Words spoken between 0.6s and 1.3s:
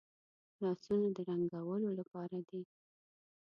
لاسونه د